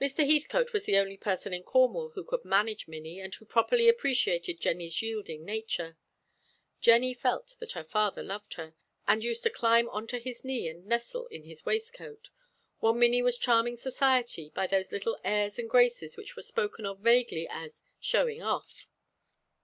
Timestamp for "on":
9.90-10.08